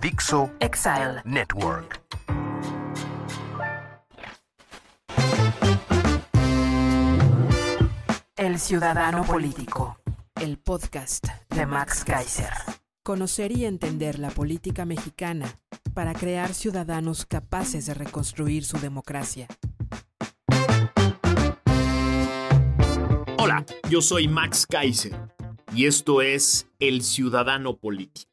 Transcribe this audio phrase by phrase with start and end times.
[0.00, 1.20] Dixo Exile.
[1.26, 2.00] Network.
[8.34, 9.98] El Ciudadano Político.
[10.40, 12.48] El podcast de Max Kaiser.
[13.04, 15.54] Conocer y entender la política mexicana
[15.92, 19.48] para crear ciudadanos capaces de reconstruir su democracia.
[23.36, 25.14] Hola, yo soy Max Kaiser
[25.74, 28.29] y esto es El Ciudadano Político.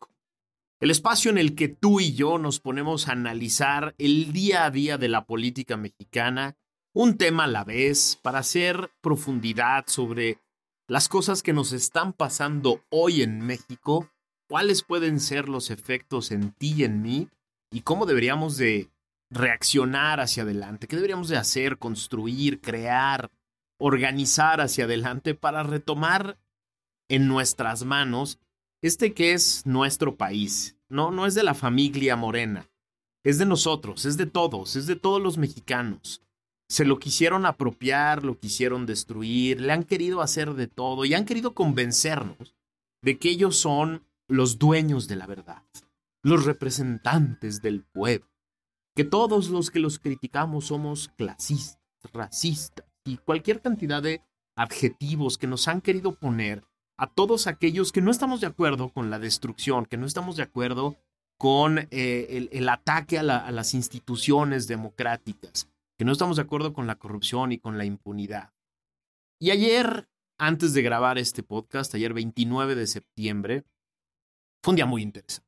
[0.80, 4.70] El espacio en el que tú y yo nos ponemos a analizar el día a
[4.70, 6.56] día de la política mexicana,
[6.94, 10.40] un tema a la vez, para hacer profundidad sobre
[10.88, 14.12] las cosas que nos están pasando hoy en México,
[14.48, 17.28] cuáles pueden ser los efectos en ti y en mí
[17.72, 18.92] y cómo deberíamos de
[19.32, 23.32] reaccionar hacia adelante, qué deberíamos de hacer, construir, crear,
[23.80, 26.38] organizar hacia adelante para retomar
[27.10, 28.40] en nuestras manos
[28.82, 30.78] este que es nuestro país.
[30.90, 32.70] No, no es de la familia morena,
[33.24, 36.22] es de nosotros, es de todos, es de todos los mexicanos.
[36.70, 41.26] Se lo quisieron apropiar, lo quisieron destruir, le han querido hacer de todo y han
[41.26, 42.56] querido convencernos
[43.02, 45.64] de que ellos son los dueños de la verdad,
[46.24, 48.28] los representantes del pueblo,
[48.96, 51.80] que todos los que los criticamos somos clasistas,
[52.14, 54.22] racistas y cualquier cantidad de
[54.56, 56.64] adjetivos que nos han querido poner
[56.98, 60.44] a todos aquellos que no estamos de acuerdo con la destrucción, que no estamos de
[60.44, 60.98] acuerdo
[61.38, 66.74] con eh, el, ataque a, la, a las instituciones democráticas, que no estamos de acuerdo
[66.74, 68.54] con la corrupción y con la impunidad.
[69.40, 70.10] Y ayer,
[70.40, 73.64] antes de grabar este podcast, ayer 29 de septiembre,
[74.64, 75.48] fue un día muy interesante.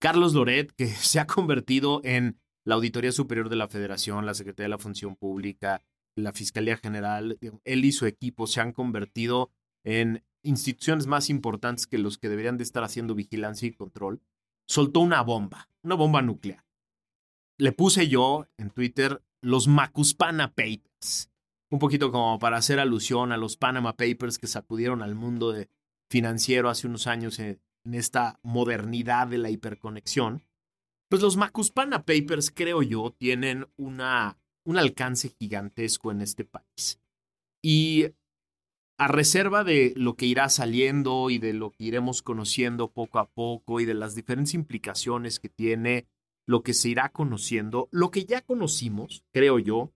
[0.00, 4.64] Carlos Loret, que se ha convertido en la Auditoría Superior de la Federación, la Secretaría
[4.64, 5.82] de la Función Pública,
[6.16, 9.50] la Fiscalía General, él y su equipo se han convertido
[9.84, 14.20] en instituciones más importantes que los que deberían de estar haciendo vigilancia y control,
[14.66, 16.64] soltó una bomba, una bomba nuclear.
[17.58, 21.30] Le puse yo en Twitter los Macuspana Papers,
[21.70, 25.54] un poquito como para hacer alusión a los Panama Papers que sacudieron al mundo
[26.10, 30.42] financiero hace unos años en, en esta modernidad de la hiperconexión.
[31.08, 37.00] Pues los Macuspana Papers, creo yo, tienen una, un alcance gigantesco en este país.
[37.62, 38.06] Y
[38.96, 43.28] a reserva de lo que irá saliendo y de lo que iremos conociendo poco a
[43.28, 46.06] poco y de las diferentes implicaciones que tiene
[46.46, 49.92] lo que se irá conociendo, lo que ya conocimos, creo yo,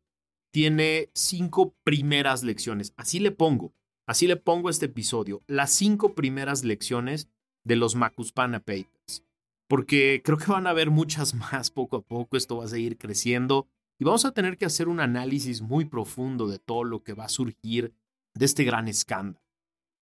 [0.51, 2.95] tiene cinco primeras lecciones.
[2.97, 3.73] Así le pongo,
[4.07, 7.29] así le pongo este episodio, las cinco primeras lecciones
[7.65, 9.25] de los Macuspana Papers,
[9.69, 12.97] porque creo que van a haber muchas más poco a poco, esto va a seguir
[12.97, 17.13] creciendo y vamos a tener que hacer un análisis muy profundo de todo lo que
[17.13, 17.93] va a surgir
[18.39, 19.45] de este gran escándalo.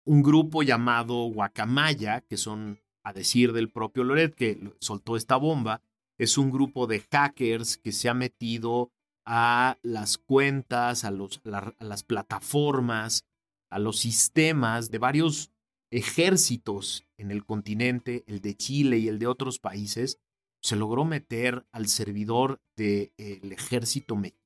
[0.06, 5.82] Un grupo llamado Guacamaya, que son, a decir del propio Loret, que soltó esta bomba,
[6.18, 8.92] es un grupo de hackers que se ha metido
[9.26, 13.24] a las cuentas, a, los, a las plataformas,
[13.70, 15.50] a los sistemas de varios
[15.92, 20.18] ejércitos en el continente, el de Chile y el de otros países,
[20.62, 23.10] se logró meter al servidor del
[23.52, 24.39] ejército mexicano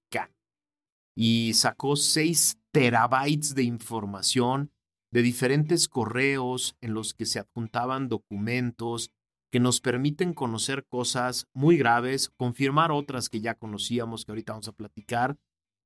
[1.15, 4.71] y sacó 6 terabytes de información
[5.13, 9.11] de diferentes correos en los que se adjuntaban documentos
[9.53, 14.67] que nos permiten conocer cosas muy graves, confirmar otras que ya conocíamos, que ahorita vamos
[14.67, 15.39] a platicar,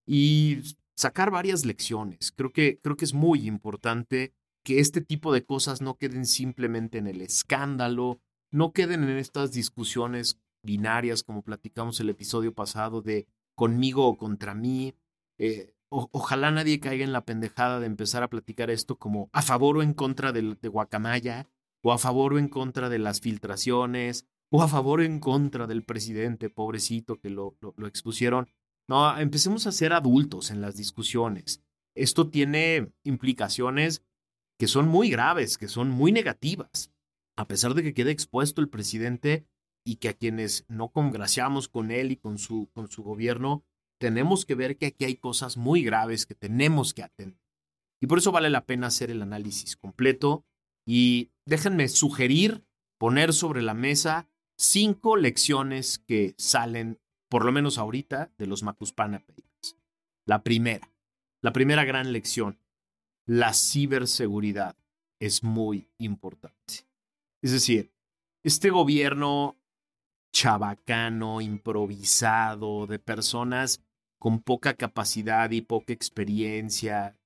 [0.06, 0.60] y
[0.96, 2.32] sacar varias lecciones.
[2.32, 4.32] Creo que, creo que es muy importante
[4.64, 9.52] que este tipo de cosas no queden simplemente en el escándalo, no queden en estas
[9.52, 14.94] discusiones binarias como platicamos el episodio pasado de conmigo o contra mí.
[15.38, 19.78] Eh, ojalá nadie caiga en la pendejada de empezar a platicar esto como a favor
[19.78, 21.48] o en contra de, Guacamaya,
[21.82, 25.66] o a favor o en contra de las filtraciones, o a favor o en contra
[25.66, 28.48] del presidente, pobrecito, que lo, lo, lo expusieron.
[28.88, 31.62] No, empecemos a ser adultos en las discusiones.
[31.94, 34.02] Esto tiene implicaciones
[34.58, 36.92] que son muy graves, que son muy negativas.
[37.36, 39.46] A pesar de que quede expuesto el presidente
[39.84, 43.64] y que a quienes no congraciamos con él y con su, con su gobierno,
[43.98, 47.38] tenemos que ver que aquí hay cosas muy graves que tenemos que atender.
[48.00, 50.44] Y por eso vale la pena hacer el análisis completo
[50.86, 52.64] Y déjenme sugerir,
[52.98, 56.98] poner sobre la mesa cinco lecciones que salen,
[57.28, 59.76] por lo menos ahorita, de los Macuspana Papers.
[60.24, 60.90] La primera,
[61.42, 62.58] la primera gran lección,
[63.26, 64.76] la ciberseguridad
[65.20, 66.86] es muy importante.
[67.42, 67.92] Es decir,
[68.42, 69.58] este gobierno
[70.32, 73.82] chabacano, improvisado, de personas
[74.18, 77.16] con poca capacidad y poca experiencia,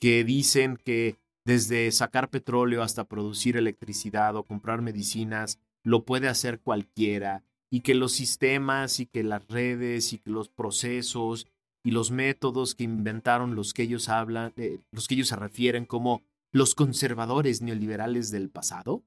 [0.00, 6.60] que dicen que desde sacar petróleo hasta producir electricidad o comprar medicinas, lo puede hacer
[6.60, 11.46] cualquiera, y que los sistemas y que las redes y que los procesos
[11.82, 15.86] y los métodos que inventaron los que ellos hablan, eh, los que ellos se refieren
[15.86, 16.22] como
[16.52, 19.02] los conservadores neoliberales del pasado,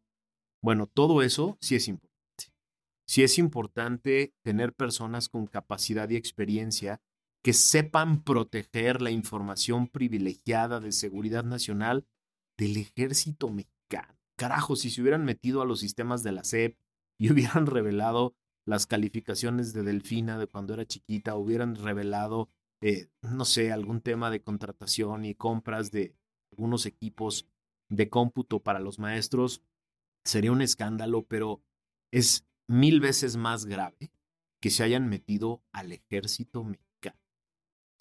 [0.63, 2.15] bueno, todo eso sí es importante.
[3.07, 7.01] Sí es importante tener personas con capacidad y experiencia
[7.45, 12.07] que sepan proteger la información privilegiada de seguridad nacional
[12.57, 14.17] del ejército mexicano.
[14.35, 16.75] Carajo, si se hubieran metido a los sistemas de la SEP
[17.19, 22.49] y hubieran revelado las calificaciones de Delfina de cuando era chiquita, hubieran revelado,
[22.81, 26.15] eh, no sé, algún tema de contratación y compras de
[26.51, 27.47] algunos equipos
[27.89, 29.61] de cómputo para los maestros,
[30.23, 31.61] sería un escándalo, pero
[32.11, 34.11] es mil veces más grave
[34.59, 36.84] que se hayan metido al ejército mexicano.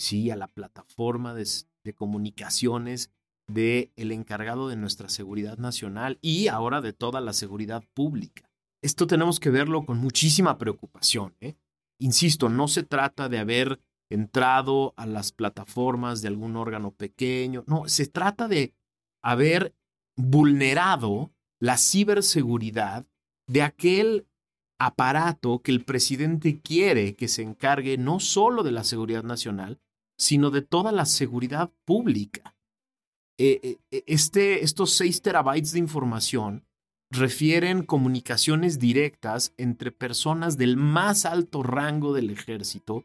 [0.04, 1.46] Sí, a la plataforma de,
[1.94, 3.10] comunicaciones
[3.48, 8.50] del el encargado de nuestra seguridad nacional y ahora de toda la seguridad pública.
[8.82, 11.34] Esto tenemos que verlo con muchísima preocupación.
[11.40, 11.56] ¿eh?
[11.98, 13.80] Insisto, no se trata de haber
[14.10, 18.74] entrado a las plataformas de algún órgano pequeño, no, se trata de
[19.22, 19.74] haber
[20.16, 23.06] vulnerado la ciberseguridad
[23.48, 24.26] de aquel
[24.78, 29.80] aparato que el presidente quiere que se encargue no solo de la seguridad nacional,
[30.16, 32.54] sino de toda la seguridad pública.
[33.38, 36.64] Eh, eh, eh, este, estos 6 terabytes de información
[37.10, 43.04] refieren comunicaciones directas entre personas del más alto rango del ejército.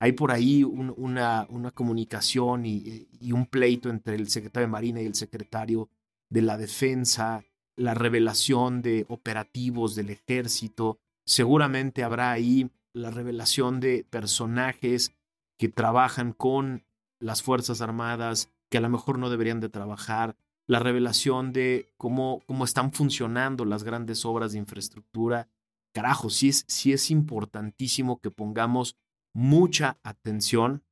[0.00, 5.02] Hay por ahí una, una, comunicación y, y, un pleito entre el secretario de Marina
[5.02, 5.90] y el secretario
[6.30, 7.44] de la Defensa,
[7.76, 15.12] la revelación de operativos del ejército, Seguramente habrá ahí la revelación de personajes
[15.60, 16.86] que trabajan con
[17.20, 20.34] las Fuerzas Armadas, que a lo mejor no deberían de trabajar,
[20.66, 25.50] la revelación de cómo, cómo están funcionando las grandes obras de infraestructura.
[25.92, 28.96] Carajo, sí es, sí es importantísimo que pongamos
[29.34, 30.82] mucha atención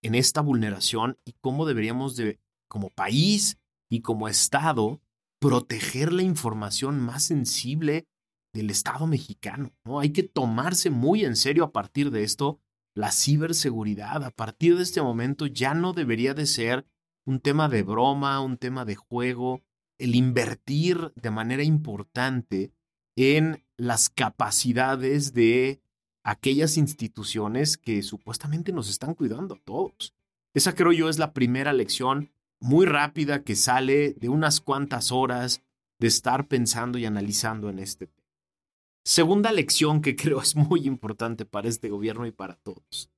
[0.00, 3.58] en esta vulneración y cómo deberíamos de, como país
[3.90, 4.98] y como Estado,
[5.38, 8.06] proteger la información más sensible
[8.54, 9.74] del Estado mexicano.
[9.84, 10.00] ¿no?
[10.00, 12.60] Hay que tomarse muy en serio a partir de esto
[12.96, 14.24] la ciberseguridad.
[14.24, 16.86] A partir de este momento ya no debería de ser
[17.26, 19.62] un tema de broma, un tema de juego,
[19.98, 22.72] el invertir de manera importante
[23.14, 25.82] en las capacidades de
[26.22, 30.14] aquellas instituciones que supuestamente nos están cuidando a todos.
[30.54, 35.62] Esa creo yo es la primera lección muy rápida que sale de unas cuantas horas
[35.98, 38.08] de estar pensando y analizando en este.
[39.06, 43.08] Segunda lección que creo es muy importante para este gobierno y para todos.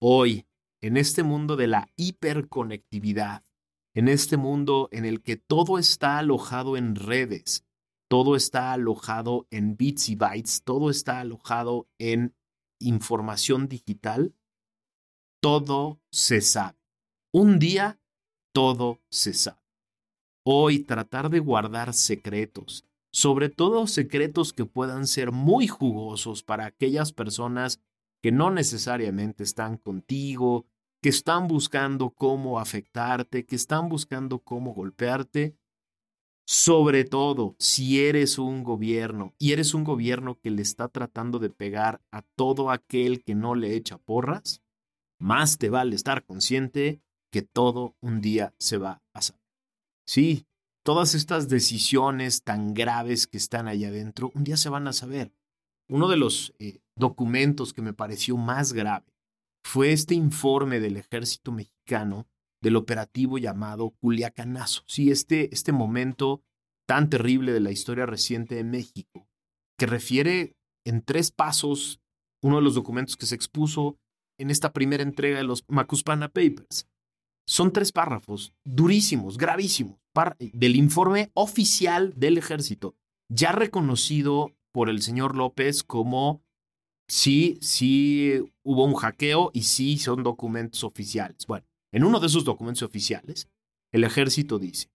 [0.00, 0.48] Hoy,
[0.80, 3.44] en este mundo de la hiperconectividad,
[3.94, 7.64] en este mundo en el que todo está alojado en redes,
[8.08, 12.34] todo está alojado en bits y bytes, todo está alojado en
[12.80, 14.34] información digital,
[15.40, 16.80] todo se sabe.
[17.32, 18.00] Un día,
[18.52, 19.62] todo se sabe.
[20.44, 27.12] Hoy tratar de guardar secretos, sobre todo secretos que puedan ser muy jugosos para aquellas
[27.12, 27.80] personas
[28.22, 30.66] que no necesariamente están contigo,
[31.00, 35.56] que están buscando cómo afectarte, que están buscando cómo golpearte.
[36.46, 41.50] Sobre todo, si eres un gobierno y eres un gobierno que le está tratando de
[41.50, 44.62] pegar a todo aquel que no le echa porras,
[45.18, 49.42] más te vale estar consciente que todo un día se va a saber.
[50.06, 50.46] Sí,
[50.88, 55.34] todas estas decisiones tan graves que están allá adentro, un día se van a saber.
[55.86, 59.04] Uno de los eh, documentos que me pareció más grave
[59.62, 62.26] fue este informe del ejército mexicano
[62.62, 64.82] del operativo llamado Culiacanazo.
[64.86, 66.42] Sí, este, este momento
[66.86, 69.28] tan terrible de la historia reciente de México,
[69.78, 72.00] que refiere en tres pasos
[72.42, 73.98] uno de los documentos que se expuso
[74.38, 76.88] en esta primera entrega de los Macuspana Papers.
[77.48, 79.98] Son tres párrafos durísimos, gravísimos,
[80.52, 82.94] del informe oficial del ejército,
[83.30, 86.42] ya reconocido por el señor López como
[87.08, 91.46] sí, sí hubo un hackeo y sí son documentos oficiales.
[91.46, 93.48] Bueno, en uno de esos documentos oficiales,
[93.92, 94.90] el ejército dice,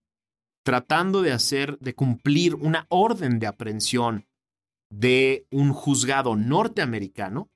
[0.64, 4.28] tratando de hacer, de cumplir una orden de aprehensión
[4.90, 7.50] de un juzgado norteamericano,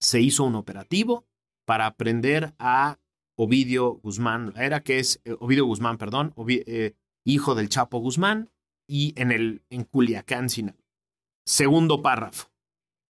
[0.00, 1.24] se hizo un operativo
[1.66, 2.98] para aprender a
[3.42, 6.92] Ovidio Guzmán, era que es eh, Ovidio Guzmán, perdón, eh,
[7.24, 8.50] hijo del Chapo Guzmán,
[8.86, 10.84] y en, el, en Culiacán, Sinaloa.
[11.46, 12.50] Segundo párrafo.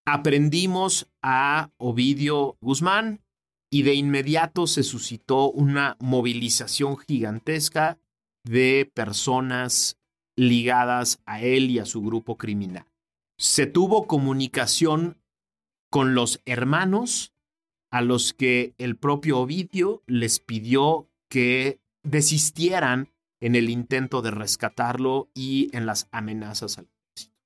[0.06, 3.24] Aprendimos a Ovidio Guzmán
[3.72, 7.98] y de inmediato se suscitó una movilización gigantesca
[8.44, 9.98] de personas
[10.36, 12.86] ligadas a él y a su grupo criminal.
[13.36, 15.18] Se tuvo comunicación
[15.90, 17.32] con los hermanos
[17.90, 25.30] a los que el propio Ovidio les pidió que desistieran en el intento de rescatarlo
[25.34, 27.36] y en las amenazas al ejército.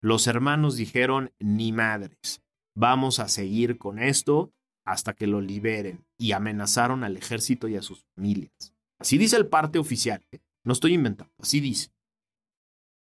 [0.00, 2.42] Los hermanos dijeron, ni madres,
[2.76, 4.52] vamos a seguir con esto
[4.84, 8.74] hasta que lo liberen y amenazaron al ejército y a sus familias.
[8.98, 10.40] Así dice el parte oficial, ¿eh?
[10.62, 11.90] no estoy inventando, así dice.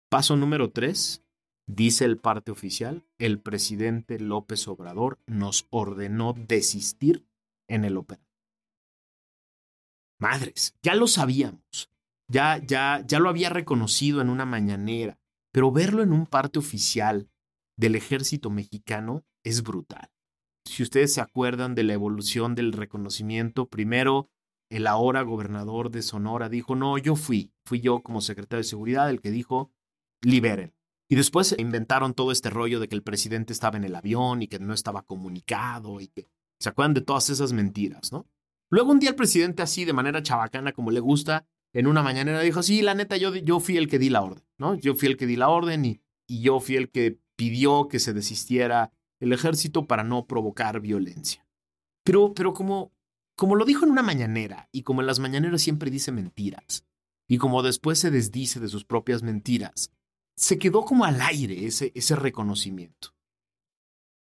[0.10, 1.23] Paso número tres,
[1.68, 7.26] dice el parte oficial, el presidente López Obrador nos ordenó desistir
[7.68, 8.30] en el operativo.
[10.20, 11.90] Madres, ya lo sabíamos,
[12.28, 15.20] ya, ya, ya lo había reconocido en una mañanera,
[15.52, 17.30] pero verlo en un parte oficial
[17.78, 20.12] del ejército mexicano es brutal.
[20.66, 24.30] Si ustedes se acuerdan de la evolución del reconocimiento, primero
[24.70, 29.10] el ahora gobernador de Sonora dijo, no, yo fui, fui yo como secretario de seguridad
[29.10, 29.72] el que dijo,
[30.22, 30.74] liberen.
[31.14, 34.48] Y después inventaron todo este rollo de que el presidente estaba en el avión y
[34.48, 36.28] que no estaba comunicado y que
[36.60, 38.26] se acuerdan de todas esas mentiras, ¿no?
[38.72, 42.40] Luego un día el presidente así, de manera chabacana como le gusta, en una mañanera
[42.40, 44.74] dijo, sí, la neta, yo, yo fui el que di la orden, ¿no?
[44.74, 48.00] Yo fui el que di la orden y, y yo fui el que pidió que
[48.00, 51.46] se desistiera el ejército para no provocar violencia.
[52.04, 52.92] Pero, pero como,
[53.36, 56.88] como lo dijo en una mañanera y como en las mañaneras siempre dice mentiras,
[57.28, 59.92] y como después se desdice de sus propias mentiras,
[60.36, 63.16] se quedó como al aire ese, ese reconocimiento.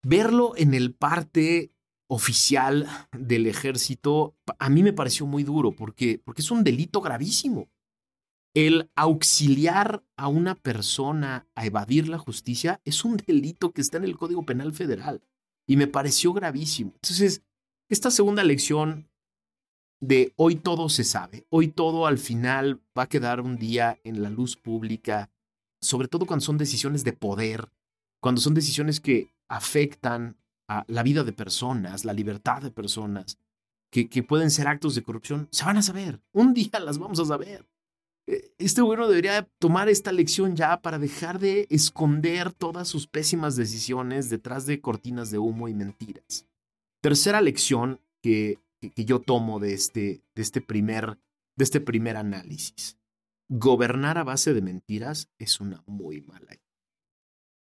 [0.03, 1.73] Verlo en el parte
[2.09, 7.71] oficial del ejército, a mí me pareció muy duro porque, porque es un delito gravísimo.
[8.53, 14.05] El auxiliar a una persona a evadir la justicia es un delito que está en
[14.05, 15.23] el Código Penal Federal
[15.69, 16.91] y me pareció gravísimo.
[16.95, 17.45] Entonces,
[17.89, 19.09] esta segunda lección
[20.01, 24.23] de hoy todo se sabe, hoy todo al final va a quedar un día en
[24.23, 25.31] la luz pública,
[25.81, 27.71] sobre todo cuando son decisiones de poder,
[28.21, 30.37] cuando son decisiones que afectan
[30.69, 33.39] a la vida de personas, la libertad de personas,
[33.91, 36.21] que, que pueden ser actos de corrupción, se van a saber.
[36.33, 37.67] Un día las vamos a saber.
[38.27, 43.57] E, este gobierno debería tomar esta lección ya para dejar de esconder todas sus pésimas
[43.57, 46.47] decisiones detrás de cortinas de humo y mentiras.
[47.03, 48.59] Tercera lección que,
[48.95, 51.19] que, yo tomo de este, de, este primer,
[51.57, 52.97] de este primer análisis.
[53.53, 56.71] Gobernar a base de mentiras es una muy mala idea.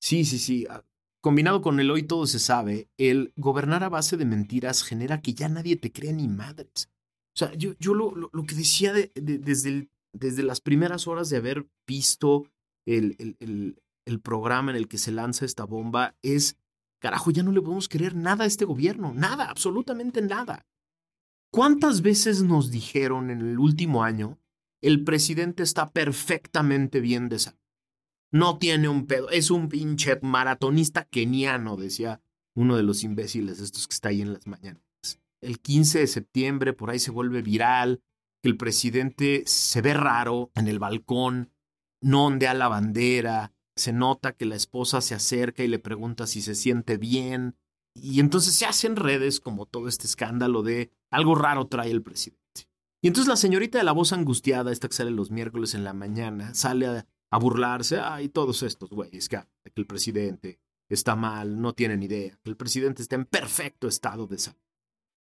[0.01, 0.67] Sí, sí, sí.
[0.69, 0.83] Ah,
[1.21, 5.33] combinado con el hoy todo se sabe, el gobernar a base de mentiras genera que
[5.33, 6.89] ya nadie te crea ni madres.
[7.33, 11.65] O sea, yo, yo lo, lo, que decía desde, desde las primeras horas de haber
[11.87, 12.47] visto
[12.85, 16.57] el, el, el, programa en el que se lanza esta bomba es,
[16.99, 20.65] carajo, ya no le podemos creer nada a este gobierno, nada, absolutamente nada.
[21.53, 24.40] ¿Cuántas veces nos dijeron en el último año,
[24.81, 27.59] el presidente está perfectamente bien de salud?
[28.31, 29.29] No tiene un pedo.
[29.29, 32.21] Es un pinche maratonista keniano, decía
[32.55, 34.83] uno de los imbéciles estos que está ahí en las mañanas.
[35.41, 38.01] El 15 de septiembre por ahí se vuelve viral
[38.41, 41.51] que el presidente se ve raro en el balcón,
[42.01, 46.41] no ondea la bandera, se nota que la esposa se acerca y le pregunta si
[46.41, 47.55] se siente bien.
[47.93, 52.40] Y entonces se hacen redes como todo este escándalo de algo raro trae el presidente.
[53.01, 55.93] Y entonces la señorita de la voz angustiada, esta que sale los miércoles en la
[55.93, 61.73] mañana, sale a, burlarse, ay, todos estos güeyes, que, que el presidente está mal, no
[61.73, 64.59] tienen idea, que el presidente está en perfecto estado de salud.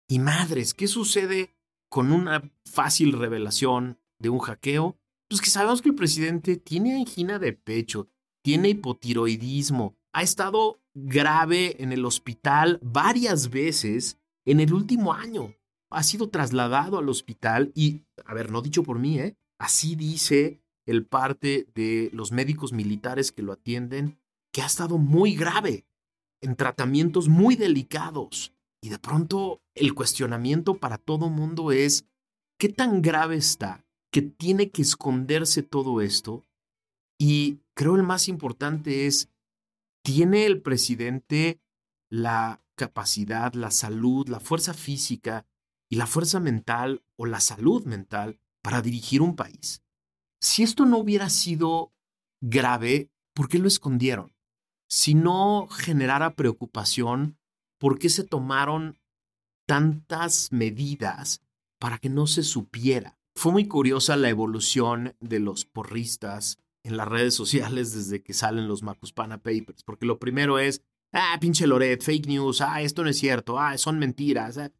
[0.08, 1.56] Y madres, ¿qué sucede
[1.88, 4.96] con una fácil revelación de un hackeo?
[5.28, 8.08] Pues que sabemos que el presidente tiene angina de pecho,
[8.44, 15.52] tiene hipotiroidismo, ha estado grave en el hospital varias veces en el último año.
[15.96, 19.34] Ha sido trasladado al hospital y, a ver, no dicho por mí, ¿eh?
[19.58, 24.18] Así dice el parte de los médicos militares que lo atienden,
[24.52, 25.86] que ha estado muy grave,
[26.42, 28.52] en tratamientos muy delicados.
[28.82, 32.04] Y de pronto el cuestionamiento para todo mundo es,
[32.58, 36.44] ¿qué tan grave está que tiene que esconderse todo esto?
[37.18, 39.30] Y creo el más importante es,
[40.04, 41.58] ¿tiene el presidente
[42.10, 45.46] la capacidad, la salud, la fuerza física
[45.88, 49.82] y la fuerza mental o la salud mental para dirigir un país?
[50.40, 51.92] si esto no hubiera sido
[52.40, 54.32] grave, ¿por qué lo escondieron?
[54.88, 57.38] Si no generara preocupación,
[57.78, 58.98] ¿por qué se tomaron
[59.66, 61.42] tantas medidas
[61.78, 63.18] para que no se supiera?
[63.34, 68.68] Fue muy curiosa la evolución de los porristas en las redes sociales desde que salen
[68.68, 73.10] los Macuspana Papers, porque lo primero es, ah, pinche Loret, fake news, ah, esto no
[73.10, 74.58] es cierto, ah, son mentiras.
[74.58, 74.70] Ah".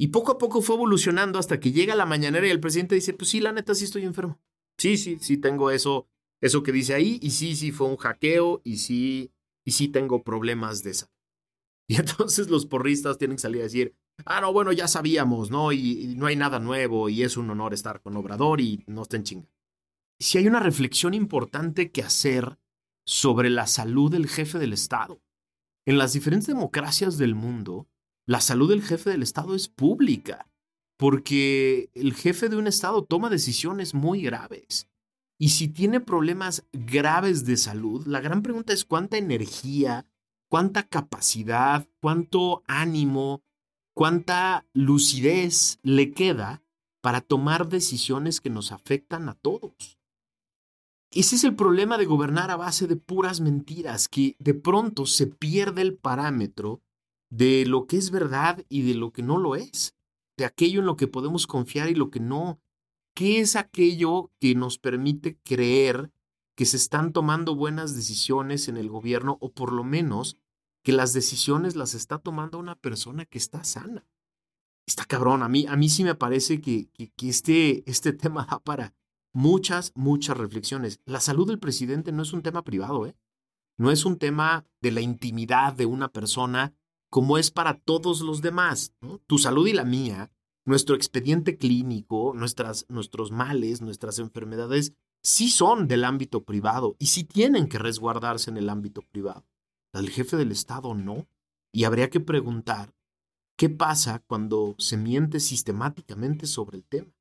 [0.00, 3.12] Y poco a poco fue evolucionando hasta que llega la mañanera y el presidente dice,
[3.12, 4.40] pues sí, la neta sí estoy enfermo.
[4.78, 6.08] Sí, sí, sí tengo eso,
[6.40, 9.30] eso que dice ahí, y sí, sí fue un hackeo, y sí,
[9.62, 11.12] y sí tengo problemas de esa.
[11.86, 15.70] Y entonces los porristas tienen que salir a decir, ah, no, bueno, ya sabíamos, ¿no?
[15.70, 19.22] Y, no hay nada nuevo, y es un honor estar con Obrador, y no estén
[19.22, 19.50] chingando
[20.20, 22.58] si hay una reflexión importante que hacer
[23.06, 25.22] sobre la salud del jefe del Estado.
[25.86, 27.88] En las diferentes democracias del mundo,
[28.30, 30.46] la salud del jefe del Estado es pública,
[30.96, 34.88] porque el jefe de un Estado toma decisiones muy graves.
[35.36, 40.06] Y si tiene problemas graves de salud, la gran pregunta es cuánta energía,
[40.48, 43.42] cuánta capacidad, cuánto ánimo,
[43.94, 46.62] cuánta lucidez le queda
[47.02, 49.98] para tomar decisiones que nos afectan a todos.
[51.10, 55.26] Ese es el problema de gobernar a base de puras mentiras, que de pronto se
[55.26, 56.80] pierde el parámetro
[57.30, 59.94] de lo que es verdad y de lo que no lo es,
[60.36, 62.60] de aquello en lo que podemos confiar y lo que no.
[63.14, 66.12] ¿Qué es aquello que nos permite creer
[66.56, 70.36] que se están tomando buenas decisiones en el gobierno o por lo menos
[70.82, 74.06] que las decisiones las está tomando una persona que está sana?
[74.86, 78.58] Está cabrón, a mí, a mí sí me parece que, que, este, este tema da
[78.58, 78.94] para,
[79.32, 81.00] muchas, muchas reflexiones.
[81.04, 83.14] La salud del presidente no es un tema privado, ¿eh?
[83.78, 86.74] No es un tema de la intimidad de una persona
[87.10, 88.94] como es para todos los demás.
[89.26, 90.32] Tu salud y la mía,
[90.64, 97.24] nuestro expediente clínico, nuestras, nuestros males, nuestras enfermedades, sí son del ámbito privado y sí
[97.24, 99.44] tienen que resguardarse en el ámbito privado.
[99.92, 101.26] Del jefe del Estado no.
[101.72, 102.94] Y habría que preguntar,
[103.56, 107.12] ¿qué pasa cuando se miente sistemáticamente sobre el tema?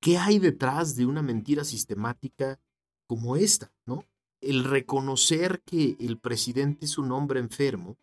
[0.00, 2.60] ¿Qué hay detrás de una mentira sistemática
[3.06, 3.72] como esta?
[3.86, 4.04] ¿no?
[4.42, 7.96] El reconocer que el presidente es un hombre enfermo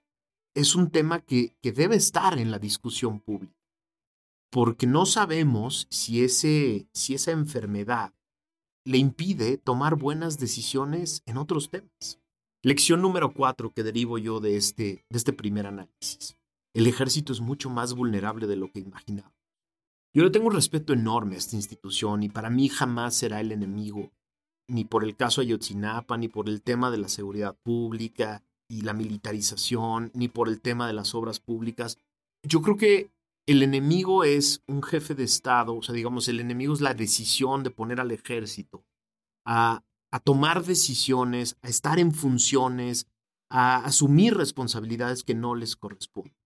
[0.53, 3.55] es un tema que, que debe estar en la discusión pública,
[4.51, 8.13] porque no sabemos si, ese, si esa enfermedad
[8.85, 12.19] le impide tomar buenas decisiones en otros temas.
[12.63, 16.37] Lección número cuatro que derivo yo de este, de este primer análisis.
[16.73, 19.33] El ejército es mucho más vulnerable de lo que imaginaba.
[20.13, 23.51] Yo le tengo un respeto enorme a esta institución y para mí jamás será el
[23.51, 24.11] enemigo,
[24.67, 28.93] ni por el caso Ayotzinapa, ni por el tema de la seguridad pública y la
[28.93, 31.97] militarización, ni por el tema de las obras públicas.
[32.43, 33.11] Yo creo que
[33.45, 37.63] el enemigo es un jefe de Estado, o sea, digamos, el enemigo es la decisión
[37.63, 38.83] de poner al ejército
[39.45, 43.07] a, a tomar decisiones, a estar en funciones,
[43.49, 46.41] a asumir responsabilidades que no les corresponden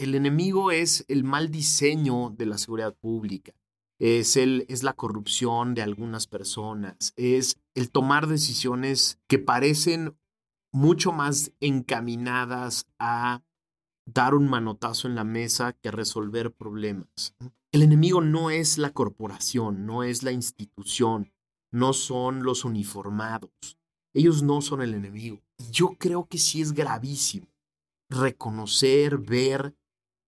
[0.00, 3.52] el enemigo es el mal diseño de la seguridad pública,
[3.98, 10.16] es, el, es la corrupción de algunas personas, es el tomar decisiones que parecen
[10.72, 13.42] mucho más encaminadas a
[14.06, 17.34] dar un manotazo en la mesa que resolver problemas.
[17.72, 21.32] El enemigo no es la corporación, no es la institución,
[21.72, 23.78] no son los uniformados.
[24.12, 25.40] Ellos no son el enemigo.
[25.70, 27.46] Yo creo que sí es gravísimo
[28.08, 29.76] reconocer, ver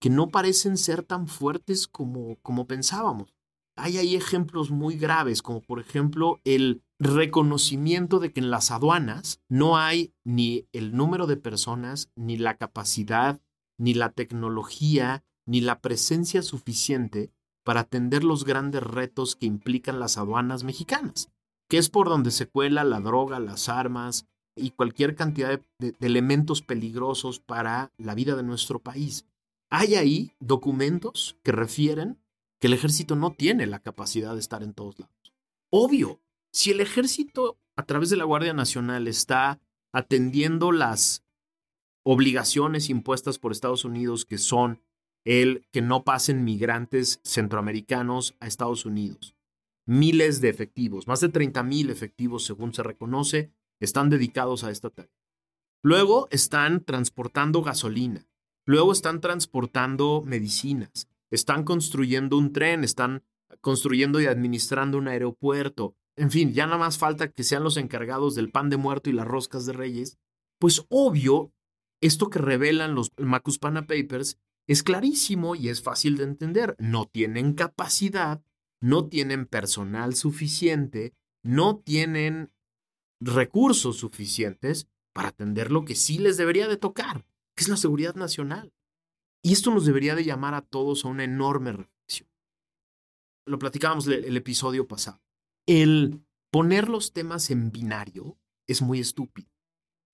[0.01, 3.35] que no parecen ser tan fuertes como, como pensábamos.
[3.77, 9.41] Hay ahí ejemplos muy graves, como por ejemplo el reconocimiento de que en las aduanas
[9.49, 13.41] no hay ni el número de personas, ni la capacidad,
[13.77, 17.33] ni la tecnología, ni la presencia suficiente
[17.65, 21.31] para atender los grandes retos que implican las aduanas mexicanas,
[21.69, 26.62] que es por donde se cuela la droga, las armas y cualquier cantidad de, elementos
[26.62, 29.27] peligrosos para la vida de nuestro país.
[29.71, 32.21] Hay ahí documentos que refieren
[32.61, 35.33] que el ejército no tiene la capacidad de estar en todos lados.
[35.71, 36.21] Obvio,
[36.53, 39.61] si el ejército a través de la Guardia Nacional está
[39.93, 41.25] atendiendo las
[42.05, 44.83] obligaciones impuestas por Estados Unidos, que son
[45.25, 49.37] el que no pasen migrantes centroamericanos a Estados Unidos.
[49.87, 54.91] Miles de efectivos, más de 30 mil efectivos según se reconoce, están dedicados a esta
[54.91, 55.12] tarea.
[55.83, 58.27] Luego están transportando gasolina,
[58.65, 63.25] Luego están transportando medicinas, están construyendo un tren, están
[63.61, 65.97] construyendo y administrando un aeropuerto.
[66.16, 69.14] En fin, ya nada más falta que sean los encargados del pan de muerto y
[69.14, 70.18] las roscas de reyes.
[70.59, 71.53] Pues obvio,
[72.01, 76.77] esto que revelan los Macuspana Papers es clarísimo y es fácil de entender.
[76.79, 78.42] No tienen capacidad,
[78.81, 82.53] no tienen personal suficiente no tienen
[83.20, 88.14] recursos suficientes para atender lo que sí les debería de tocar, que es la seguridad
[88.14, 88.72] nacional.
[89.42, 92.29] Y esto nos debería de llamar a todos a una enorme reflexión.
[93.44, 95.20] Lo platicábamos el, el episodio pasado.
[95.66, 99.51] El poner los temas en binario es muy estúpido.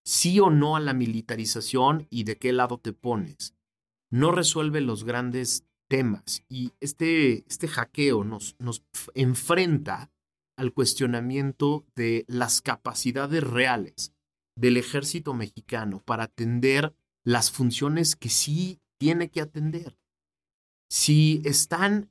[0.05, 3.55] Sí o no a la militarización y de qué lado te pones.
[4.11, 8.85] No resuelve los grandes temas y este, este hackeo nos, nos
[9.15, 10.11] enfrenta
[10.57, 14.13] al cuestionamiento de las capacidades reales
[14.57, 19.97] del ejército mexicano para atender las funciones que sí tiene que atender.
[20.91, 22.11] Si están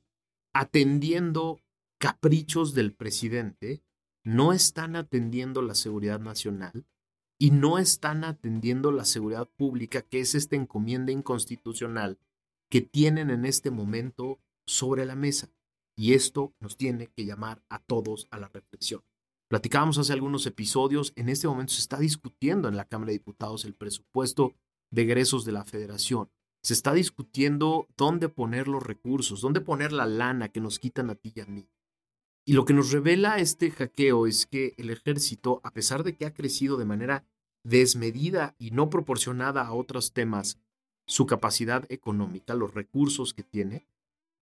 [0.54, 1.60] atendiendo
[1.98, 3.82] caprichos del presidente,
[4.24, 6.86] no están atendiendo la seguridad nacional
[7.38, 12.18] y no están atendiendo la seguridad pública, que es esta encomienda inconstitucional
[12.70, 15.50] que tienen en este momento sobre la mesa.
[15.96, 19.02] Y esto nos tiene que llamar a todos a la reflexión.
[19.48, 23.64] Platicábamos hace algunos episodios, en este momento se está discutiendo en la Cámara de Diputados
[23.64, 24.54] el presupuesto
[24.90, 26.30] de egresos de la federación.
[26.62, 31.14] Se está discutiendo dónde poner los recursos, dónde poner la lana que nos quitan a
[31.14, 31.68] ti y a mí.
[32.48, 36.24] Y lo que nos revela este hackeo es que el ejército, a pesar de que
[36.24, 37.26] ha crecido de manera
[37.62, 40.58] desmedida y no proporcionada a otros temas
[41.06, 43.86] su capacidad económica, los recursos que tiene,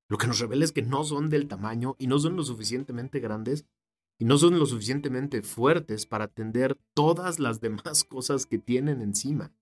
[0.09, 3.19] lo que nos revela es que no son del tamaño y no son lo suficientemente
[3.19, 3.66] grandes
[4.21, 9.53] y no son lo suficientemente fuertes para atender todas las demás cosas que tienen encima.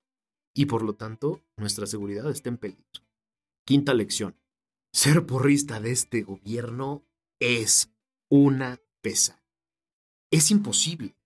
[0.53, 2.85] Y por lo tanto, nuestra seguridad está en peligro.
[3.65, 4.37] Quinta lección.
[4.93, 7.07] Ser porrista de este gobierno
[7.41, 7.94] es
[8.29, 9.43] una pesa.
[10.31, 11.17] Es imposible.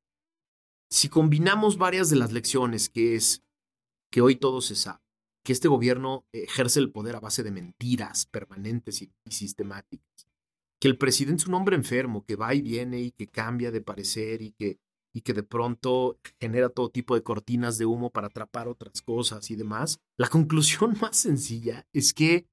[0.91, 3.43] Si combinamos varias de las lecciones que es
[4.11, 5.03] que hoy todo se sabe,
[5.45, 10.27] que este gobierno ejerce el poder a base de mentiras permanentes y, sistemáticas.
[10.81, 13.81] Que el presidente es un hombre enfermo que va y viene y que cambia de
[13.81, 14.79] parecer y que,
[15.13, 19.51] y que de pronto genera todo tipo de cortinas de humo para atrapar otras cosas
[19.51, 20.01] y demás.
[20.17, 22.47] La conclusión más sencilla es que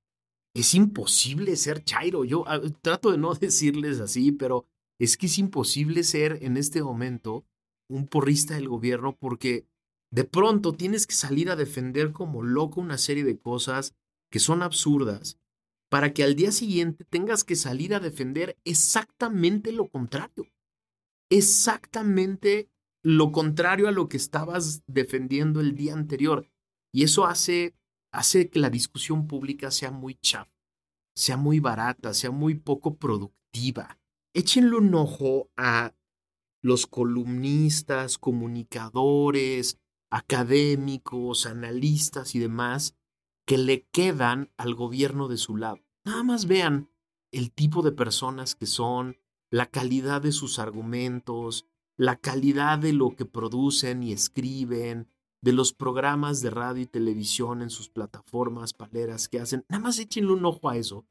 [0.55, 2.23] es imposible ser Chairo.
[2.23, 4.65] Yo ah, trato de no decirles así, pero
[4.99, 7.45] es que es imposible ser en este momento
[7.87, 9.67] un porrista del gobierno porque
[10.11, 13.93] de pronto tienes que salir a defender como loco una serie de cosas
[14.31, 15.37] que son absurdas
[15.91, 20.47] para que al día siguiente tengas que salir a defender exactamente lo contrario.
[21.29, 22.69] Exactamente
[23.03, 26.49] lo contrario a lo que estabas defendiendo el día anterior.
[26.93, 27.75] Y eso hace,
[28.15, 30.51] hace que la discusión pública sea muy chafa,
[31.15, 33.99] sea muy barata, sea muy poco productiva.
[34.34, 35.93] Échenle un ojo a
[36.62, 42.95] los columnistas, comunicadores, académicos, analistas y demás
[43.45, 45.80] que le quedan al gobierno de su lado.
[46.04, 46.89] Nada más vean
[47.32, 49.17] el tipo de personas que son,
[49.51, 55.08] la calidad de sus argumentos, la calidad de lo que producen y escriben,
[55.45, 59.63] de los programas de radio y televisión en sus plataformas paleras que hacen.
[59.69, 61.05] Nada más échenle un ojo a eso.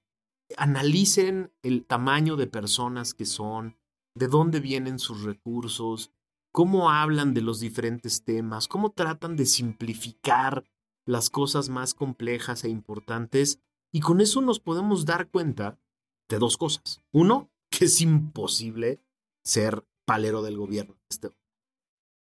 [0.57, 3.77] Analicen el tamaño de personas que son,
[4.17, 6.11] de dónde vienen sus recursos,
[6.53, 10.65] cómo hablan de los diferentes temas, cómo tratan de simplificar
[11.07, 13.61] las cosas más complejas e importantes.
[13.93, 15.79] Y con eso nos podemos dar cuenta
[16.29, 17.01] de dos cosas.
[17.13, 19.01] Uno, que es imposible
[19.45, 20.97] ser palero del gobierno.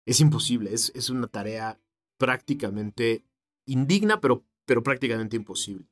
[0.05, 1.79] Es imposible, es, es una tarea
[2.17, 3.23] prácticamente
[3.65, 5.87] indigna, pero, pero prácticamente imposible.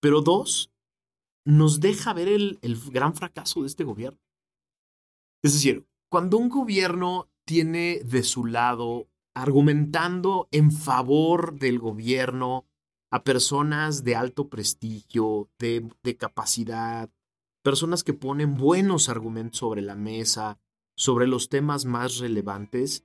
[0.00, 0.72] Pero dos,
[1.44, 4.20] nos deja ver el, el gran fracaso de este gobierno.
[5.42, 12.66] Es decir, cuando un gobierno tiene de su lado, argumentando en favor del gobierno
[13.10, 17.10] a personas de alto prestigio, de, de capacidad,
[17.62, 20.58] personas que ponen buenos argumentos sobre la mesa,
[20.96, 23.04] sobre los temas más relevantes,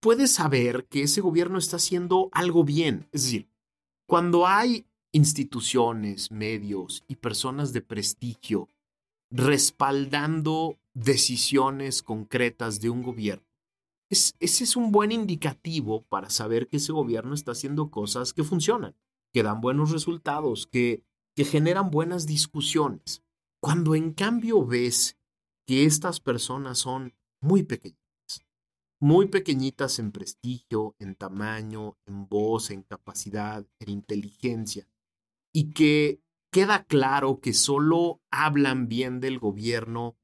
[0.00, 3.08] puedes saber que ese gobierno está haciendo algo bien.
[3.12, 3.48] Es decir,
[4.06, 8.68] cuando hay instituciones, medios y personas de prestigio
[9.30, 13.46] respaldando decisiones concretas de un gobierno,
[14.10, 18.96] ese es un buen indicativo para saber que ese gobierno está haciendo cosas que funcionan,
[19.32, 21.04] que dan buenos resultados, que,
[21.36, 23.22] generan buenas discusiones.
[23.62, 25.16] Cuando en cambio ves
[25.66, 28.09] que estas personas son muy pequeñitas,
[29.00, 34.86] muy pequeñitas en prestigio, en tamaño, en voz, en capacidad, en inteligencia,
[35.52, 36.20] y que
[36.52, 40.16] queda claro que solo hablan bien del gobierno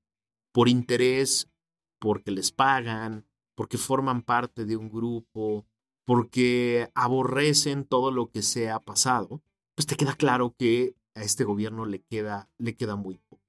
[0.53, 1.51] por interés,
[1.99, 5.67] porque les pagan, porque forman parte de un grupo,
[6.05, 9.43] porque aborrecen todo lo que se ha pasado,
[9.75, 13.43] pues te queda claro que a este gobierno le queda, le queda muy poco.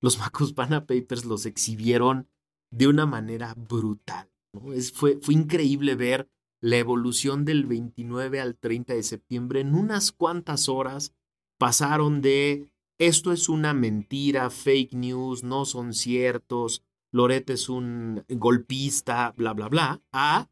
[0.00, 2.28] Los Macuspana Papers los exhibieron
[2.70, 4.31] de una manera brutal.
[4.74, 6.28] Es, fue, fue increíble ver
[6.60, 11.14] la evolución del 29 al 30 de septiembre en unas cuantas horas.
[11.58, 19.34] Pasaron de esto es una mentira, fake news, no son ciertos, Loret es un golpista,
[19.36, 20.48] bla, bla, bla, a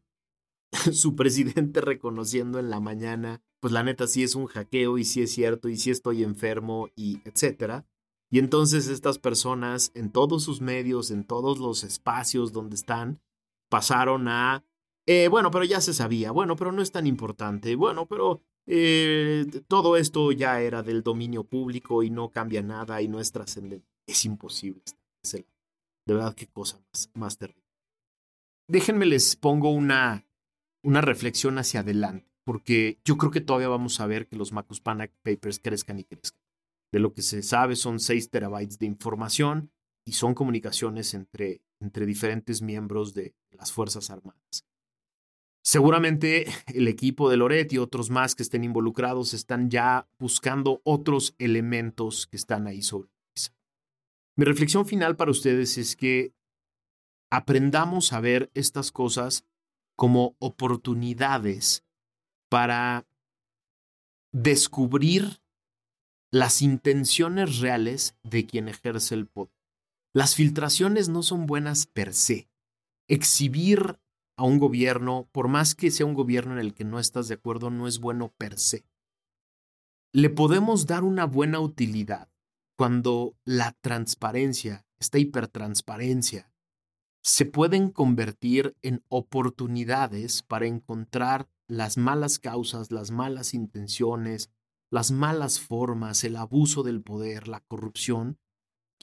[0.91, 5.21] su presidente reconociendo en la mañana, pues la neta sí es un hackeo y sí
[5.21, 7.85] es cierto y sí estoy enfermo y etcétera.
[8.29, 13.19] Y entonces estas personas en todos sus medios, en todos los espacios donde están,
[13.71, 14.65] pasaron a,
[15.07, 19.45] eh, bueno, pero ya se sabía, bueno, pero no es tan importante, bueno, pero eh,
[19.67, 23.87] todo esto ya era del dominio público y no cambia nada y no es trascendente.
[24.05, 24.83] Es imposible.
[25.23, 27.63] de verdad, qué cosa más, más terrible.
[28.67, 30.27] Déjenme les pongo una,
[30.83, 35.09] una reflexión hacia adelante, porque yo creo que todavía vamos a ver que los Macuspana
[35.23, 36.41] Papers crezcan y crezcan.
[36.91, 39.71] De lo que se sabe son 6 terabytes de información
[40.05, 44.65] y son comunicaciones entre, entre diferentes miembros de las Fuerzas Armadas.
[45.63, 51.35] Seguramente el equipo de Loret y otros más que estén involucrados están ya buscando otros
[51.37, 53.53] elementos que están ahí sobre la mesa.
[54.37, 56.33] Mi reflexión final para ustedes es que
[57.29, 59.45] aprendamos a ver estas cosas
[59.95, 61.83] como oportunidades
[62.49, 63.05] para
[64.33, 65.41] descubrir
[66.31, 69.60] las intenciones reales de quien ejerce el poder.
[70.13, 72.49] Las filtraciones no son buenas per se.
[73.07, 73.99] Exhibir
[74.35, 77.35] a un gobierno, por más que sea un gobierno en el que no estás de
[77.35, 78.85] acuerdo, no es bueno per se.
[80.13, 82.29] Le podemos dar una buena utilidad
[82.77, 86.51] cuando la transparencia, esta hipertransparencia,
[87.23, 94.51] se pueden convertir en oportunidades para encontrar las malas causas, las malas intenciones,
[94.89, 98.37] las malas formas, el abuso del poder, la corrupción,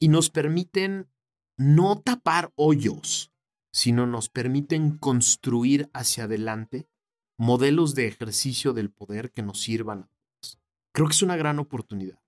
[0.01, 1.09] y nos permiten
[1.57, 3.33] no tapar hoyos,
[3.73, 6.89] sino nos permiten construir hacia adelante
[7.37, 10.59] modelos de ejercicio del poder que nos sirvan a todos.
[10.93, 12.21] Creo que es una gran oportunidad.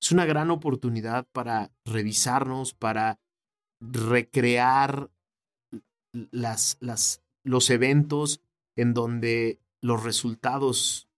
[0.00, 3.20] Es una gran oportunidad para revisarnos, para
[3.80, 5.10] recrear
[6.12, 6.78] las,
[7.44, 8.40] los eventos
[8.76, 11.08] en donde los resultados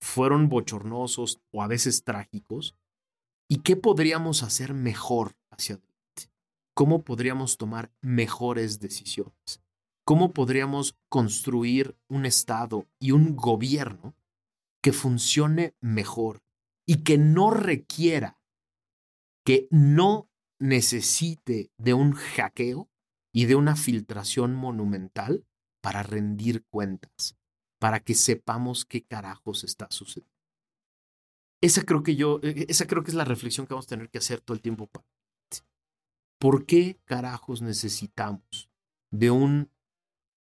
[0.00, 2.76] fueron bochornosos o a veces trágicos?
[3.48, 6.32] ¿Y qué podríamos hacer mejor hacia adelante?
[6.74, 9.62] ¿Cómo podríamos tomar mejores decisiones?
[10.04, 14.14] ¿Cómo podríamos construir un Estado y un gobierno
[14.82, 16.42] que funcione mejor
[16.86, 18.40] y que no requiera,
[19.44, 22.88] que no necesite de un hackeo
[23.34, 25.44] y de una filtración monumental
[25.80, 27.36] para rendir cuentas?
[27.78, 30.34] para que sepamos qué carajos está sucediendo.
[31.62, 33.90] Esa creo que yo, e, e, esa creo que es la reflexión que vamos a
[33.90, 34.90] tener que hacer todo el tiempo.
[36.38, 38.70] ¿Por qué carajos necesitamos
[39.10, 39.70] de un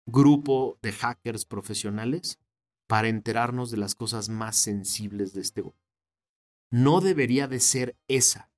[0.07, 2.39] grupo de hackers profesionales
[2.87, 5.87] para enterarnos de las cosas más sensibles de este gobierno?
[6.71, 8.51] No debería de ser esa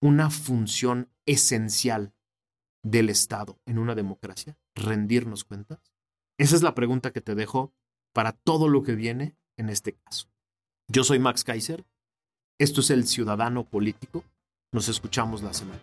[0.00, 2.14] una función esencial
[2.84, 5.92] del Estado en una democracia, rendirnos cuentas.
[6.38, 7.72] Esa es la pregunta que te dejo
[8.12, 10.28] para todo lo que viene en este caso.
[10.86, 11.84] Yo soy Max Kaiser,
[12.58, 14.24] esto es El Ciudadano Político,
[14.72, 15.82] nos escuchamos la semana.